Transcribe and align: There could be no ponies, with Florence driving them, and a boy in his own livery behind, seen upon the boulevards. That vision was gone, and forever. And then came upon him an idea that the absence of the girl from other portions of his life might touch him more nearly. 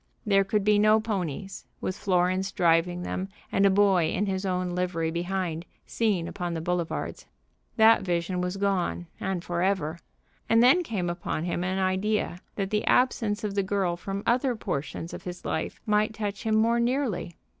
There 0.25 0.43
could 0.43 0.63
be 0.63 0.79
no 0.79 0.99
ponies, 0.99 1.67
with 1.79 1.95
Florence 1.95 2.51
driving 2.51 3.03
them, 3.03 3.29
and 3.51 3.67
a 3.67 3.69
boy 3.69 4.09
in 4.09 4.25
his 4.25 4.47
own 4.47 4.71
livery 4.71 5.11
behind, 5.11 5.63
seen 5.85 6.27
upon 6.27 6.55
the 6.55 6.59
boulevards. 6.59 7.27
That 7.77 8.01
vision 8.01 8.41
was 8.41 8.57
gone, 8.57 9.05
and 9.19 9.43
forever. 9.43 9.99
And 10.49 10.63
then 10.63 10.81
came 10.81 11.07
upon 11.07 11.43
him 11.43 11.63
an 11.63 11.77
idea 11.77 12.39
that 12.55 12.71
the 12.71 12.83
absence 12.87 13.43
of 13.43 13.53
the 13.53 13.61
girl 13.61 13.95
from 13.95 14.23
other 14.25 14.55
portions 14.55 15.13
of 15.13 15.21
his 15.21 15.45
life 15.45 15.79
might 15.85 16.15
touch 16.15 16.41
him 16.41 16.55
more 16.55 16.79
nearly. 16.79 17.37